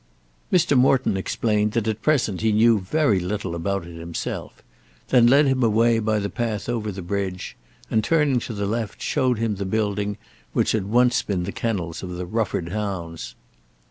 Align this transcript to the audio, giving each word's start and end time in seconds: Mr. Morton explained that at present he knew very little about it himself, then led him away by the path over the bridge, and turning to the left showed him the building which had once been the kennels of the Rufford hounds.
Mr. 0.51 0.75
Morton 0.75 1.15
explained 1.15 1.73
that 1.73 1.87
at 1.87 2.01
present 2.01 2.41
he 2.41 2.51
knew 2.51 2.79
very 2.79 3.19
little 3.19 3.53
about 3.53 3.85
it 3.85 3.99
himself, 3.99 4.63
then 5.09 5.27
led 5.27 5.45
him 5.45 5.61
away 5.61 5.99
by 5.99 6.17
the 6.17 6.27
path 6.27 6.67
over 6.67 6.91
the 6.91 7.03
bridge, 7.03 7.55
and 7.87 8.03
turning 8.03 8.39
to 8.39 8.53
the 8.55 8.65
left 8.65 8.99
showed 8.99 9.37
him 9.37 9.57
the 9.57 9.63
building 9.63 10.17
which 10.53 10.71
had 10.71 10.85
once 10.87 11.21
been 11.21 11.43
the 11.43 11.51
kennels 11.51 12.01
of 12.01 12.09
the 12.15 12.25
Rufford 12.25 12.69
hounds. 12.69 13.35